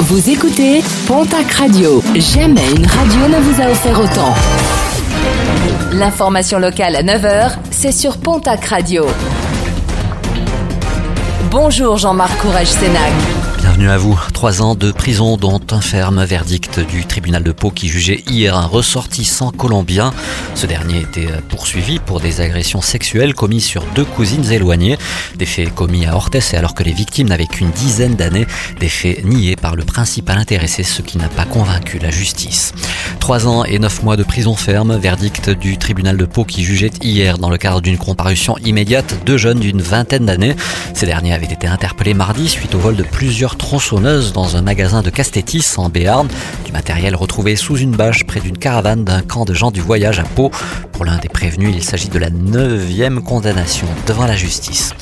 Vous 0.00 0.28
écoutez 0.28 0.82
Pontac 1.06 1.50
Radio. 1.52 2.02
Jamais 2.14 2.68
une 2.76 2.86
radio 2.86 3.28
ne 3.28 3.40
vous 3.40 3.62
a 3.62 3.70
offert 3.70 3.98
autant. 4.00 4.34
L'information 5.92 6.58
locale 6.58 6.96
à 6.96 7.02
9h, 7.02 7.52
c'est 7.70 7.92
sur 7.92 8.18
Pontac 8.18 8.64
Radio. 8.64 9.06
Bonjour 11.50 11.96
Jean-Marc 11.96 12.36
Courage 12.38 12.66
Sénac. 12.66 13.12
Bienvenue 13.58 13.88
à 13.88 13.96
vous. 13.96 14.20
Trois 14.32 14.62
ans 14.62 14.74
de 14.74 14.92
prison 14.92 15.36
dont 15.36 15.60
un 15.72 15.80
ferme 15.80 16.22
verdict 16.22 16.78
du 16.78 17.06
tribunal 17.06 17.42
de 17.42 17.50
Pau 17.50 17.70
qui 17.70 17.88
jugeait 17.88 18.22
hier 18.28 18.56
un 18.56 18.66
ressortissant 18.66 19.50
colombien. 19.50 20.12
Ce 20.54 20.66
dernier 20.66 21.00
était 21.00 21.26
poursuivi 21.48 21.98
pour 21.98 22.20
des 22.20 22.40
agressions 22.40 22.80
sexuelles 22.80 23.34
commises 23.34 23.64
sur 23.64 23.82
deux 23.94 24.04
cousines 24.04 24.52
éloignées. 24.52 24.96
Des 25.36 25.46
faits 25.46 25.74
commis 25.74 26.06
à 26.06 26.14
Orthez 26.14 26.40
et 26.52 26.56
alors 26.56 26.74
que 26.74 26.84
les 26.84 26.92
victimes 26.92 27.28
n'avaient 27.28 27.46
qu'une 27.46 27.70
dizaine 27.70 28.14
d'années. 28.14 28.46
Des 28.78 28.88
faits 28.88 29.24
niés 29.24 29.53
le 29.72 29.84
principal 29.84 30.36
intéressé, 30.36 30.82
ce 30.82 31.00
qui 31.00 31.16
n'a 31.16 31.28
pas 31.28 31.46
convaincu 31.46 31.98
la 31.98 32.10
justice. 32.10 32.72
Trois 33.18 33.46
ans 33.46 33.64
et 33.64 33.78
neuf 33.78 34.02
mois 34.02 34.16
de 34.16 34.22
prison 34.22 34.54
ferme, 34.54 34.96
verdict 34.98 35.48
du 35.48 35.78
tribunal 35.78 36.18
de 36.18 36.26
Pau 36.26 36.44
qui 36.44 36.62
jugeait 36.62 36.90
hier 37.00 37.38
dans 37.38 37.48
le 37.48 37.56
cadre 37.56 37.80
d'une 37.80 37.96
comparution 37.96 38.58
immédiate 38.58 39.16
deux 39.24 39.38
jeunes 39.38 39.60
d'une 39.60 39.80
vingtaine 39.80 40.26
d'années. 40.26 40.54
Ces 40.92 41.06
derniers 41.06 41.32
avaient 41.32 41.46
été 41.46 41.66
interpellés 41.66 42.12
mardi 42.12 42.48
suite 42.48 42.74
au 42.74 42.78
vol 42.78 42.96
de 42.96 43.02
plusieurs 43.02 43.56
tronçonneuses 43.56 44.32
dans 44.32 44.56
un 44.56 44.62
magasin 44.62 45.00
de 45.00 45.08
Castétis 45.08 45.64
en 45.78 45.88
Béarn. 45.88 46.28
Du 46.66 46.72
matériel 46.72 47.16
retrouvé 47.16 47.56
sous 47.56 47.78
une 47.78 47.92
bâche 47.92 48.24
près 48.24 48.40
d'une 48.40 48.58
caravane 48.58 49.04
d'un 49.04 49.22
camp 49.22 49.46
de 49.46 49.54
gens 49.54 49.70
du 49.70 49.80
voyage 49.80 50.18
à 50.18 50.24
Pau. 50.24 50.50
Pour 50.94 51.04
l'un 51.04 51.18
des 51.18 51.28
prévenus, 51.28 51.74
il 51.74 51.82
s'agit 51.82 52.08
de 52.08 52.20
la 52.20 52.30
neuvième 52.30 53.20
condamnation 53.20 53.88
devant 54.06 54.26
la 54.26 54.36
justice. 54.36 54.92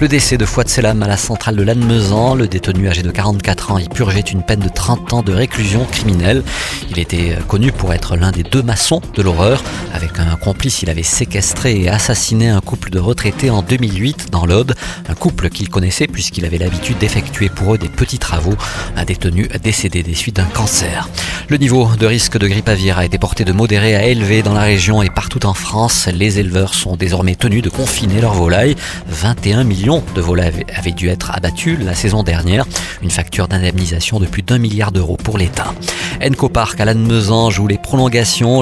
Le 0.00 0.08
décès 0.08 0.38
de 0.38 0.46
Fouad 0.46 0.66
Selam 0.66 1.02
à 1.02 1.06
la 1.06 1.18
centrale 1.18 1.56
de 1.56 1.62
Lannemezan, 1.62 2.34
le 2.34 2.48
détenu 2.48 2.88
âgé 2.88 3.02
de 3.02 3.10
44 3.10 3.70
ans 3.70 3.78
y 3.78 3.88
purgeait 3.88 4.20
une 4.20 4.42
peine 4.42 4.60
de 4.60 4.70
30 4.70 5.12
ans 5.12 5.22
de 5.22 5.32
réclusion 5.32 5.84
criminelle. 5.84 6.42
Il 6.90 6.98
était 6.98 7.36
connu 7.48 7.70
pour 7.70 7.92
être 7.92 8.16
l'un 8.16 8.32
des 8.32 8.42
deux 8.42 8.62
maçons 8.62 9.02
de 9.14 9.22
l'horreur. 9.22 9.62
Avec 9.92 10.18
un 10.18 10.36
complice, 10.36 10.82
il 10.82 10.88
avait 10.88 11.02
séquestré 11.02 11.82
et 11.82 11.88
assassiné 11.90 12.48
un 12.48 12.60
couple 12.60 12.88
de 12.88 12.98
retraités 12.98 13.50
en 13.50 13.62
2008 13.62 14.30
dans 14.30 14.46
l'Aude. 14.46 14.74
Un 15.08 15.14
couple 15.14 15.50
qu'il 15.50 15.68
connaissait 15.68 16.06
puisqu'il 16.06 16.46
avait 16.46 16.58
l'habitude 16.58 16.96
d'effectuer 16.98 17.50
pour 17.50 17.74
eux 17.74 17.78
des 17.78 17.90
petits 17.90 18.18
travaux. 18.18 18.56
Un 18.96 19.04
détenu 19.04 19.48
décédé 19.62 20.02
des 20.02 20.14
suites 20.14 20.36
d'un 20.36 20.44
cancer. 20.46 21.08
Le 21.48 21.58
niveau 21.58 21.88
de 21.96 22.06
risque 22.06 22.38
de 22.38 22.48
grippe 22.48 22.68
aviaire 22.68 22.98
a 22.98 23.04
été 23.04 23.18
porté 23.18 23.44
de 23.44 23.52
modéré 23.52 23.94
à 23.94 24.06
élevé 24.06 24.42
dans 24.42 24.54
la 24.54 24.62
région 24.62 25.02
et 25.02 25.10
partout 25.10 25.44
en 25.46 25.51
France. 25.54 26.08
Les 26.12 26.38
éleveurs 26.38 26.74
sont 26.74 26.96
désormais 26.96 27.34
tenus 27.34 27.62
de 27.62 27.68
confiner 27.68 28.20
leurs 28.20 28.34
volailles. 28.34 28.76
21 29.08 29.64
millions 29.64 30.02
de 30.14 30.20
volailles 30.20 30.64
avaient 30.74 30.92
dû 30.92 31.08
être 31.08 31.30
abattus 31.30 31.78
la 31.80 31.94
saison 31.94 32.22
dernière. 32.22 32.64
Une 33.02 33.10
facture 33.10 33.48
d'indemnisation 33.48 34.20
de 34.20 34.26
plus 34.26 34.42
d'un 34.42 34.58
milliard 34.58 34.92
d'euros 34.92 35.16
pour 35.16 35.38
l'État. 35.38 35.74
Enco 36.24 36.50
à 36.56 36.84
Lannemezan 36.84 37.50
joue 37.50 37.66
les 37.66 37.78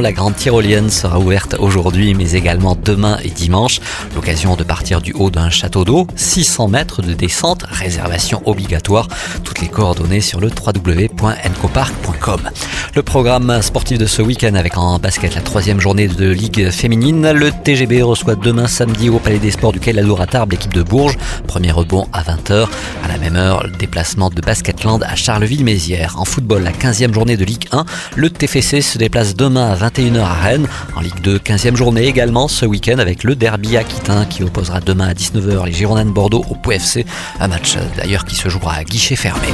La 0.03 0.13
grande 0.13 0.35
tyrolienne 0.35 0.91
sera 0.91 1.21
ouverte 1.21 1.55
aujourd'hui, 1.61 2.15
mais 2.15 2.33
également 2.33 2.75
demain 2.75 3.17
et 3.23 3.31
dimanche. 3.31 3.81
L'occasion 4.17 4.57
de 4.57 4.65
partir 4.65 5.01
du 5.01 5.13
haut 5.13 5.31
d'un 5.31 5.51
château 5.51 5.85
d'eau. 5.85 6.09
600 6.17 6.67
mètres 6.67 7.01
de 7.01 7.13
descente, 7.13 7.63
réservation 7.69 8.43
obligatoire. 8.45 9.07
Toutes 9.45 9.61
les 9.61 9.69
coordonnées 9.69 10.21
sur 10.21 10.41
le 10.41 10.49
www.encopark.com. 10.49 12.51
Le 12.97 13.05
programme 13.05 13.63
sportif 13.63 13.99
de 13.99 14.07
ce 14.07 14.21
week-end 14.21 14.55
avec 14.55 14.77
en 14.77 14.99
basket 14.99 15.37
la 15.37 15.43
troisième 15.43 15.81
journée 15.81 16.09
de 16.09 16.29
Ligue 16.29 16.71
féminine. 16.71 17.31
Le 17.31 17.53
TGB 17.53 18.03
reçoit 18.03 18.35
demain 18.35 18.67
samedi 18.67 19.11
au 19.11 19.21
Palais 19.21 19.39
des 19.39 19.53
Sports 19.53 19.71
du 19.71 19.79
Quai 19.79 19.95
à 19.97 20.27
Tarbes 20.27 20.51
l'équipe 20.51 20.75
de 20.75 20.83
Bourges. 20.83 21.17
Premier 21.47 21.71
rebond 21.71 22.09
à 22.13 22.23
20h. 22.23 22.67
À 23.05 23.09
la 23.09 23.19
même 23.19 23.37
heure, 23.37 23.63
le 23.63 23.71
déplacement 23.71 24.29
de 24.29 24.41
Basketland 24.41 25.05
à 25.05 25.15
Charleville-Mézières. 25.15 26.17
En 26.19 26.25
football, 26.25 26.65
la 26.65 26.73
15e 26.73 27.15
journée 27.15 27.37
de 27.37 27.45
Ligue 27.45 27.69
1. 27.71 27.85
Le 28.17 28.29
TFC 28.29 28.81
se 28.81 28.99
déplace 28.99 29.20
demain 29.25 29.71
à 29.71 29.77
21h 29.77 30.21
à 30.21 30.33
Rennes. 30.33 30.69
En 30.97 31.01
Ligue 31.01 31.21
2, 31.21 31.39
15e 31.39 31.77
journée 31.77 32.07
également 32.07 32.49
ce 32.49 32.65
week-end 32.67 32.99
avec 32.99 33.25
le 33.25 33.37
derby 33.37 33.77
aquitain 33.77 34.25
qui 34.25 34.43
opposera 34.43 34.81
demain 34.81 35.09
à 35.09 35.13
19h 35.13 35.67
les 35.67 35.73
Girondins 35.73 36.05
de 36.05 36.11
Bordeaux 36.11 36.45
au 36.51 36.55
PFC. 36.55 37.05
Un 37.39 37.49
match 37.49 37.77
d'ailleurs 37.97 38.25
qui 38.25 38.37
se 38.37 38.49
jouera 38.49 38.75
à 38.75 38.85
guichet 38.85 39.17
fermé. 39.17 39.49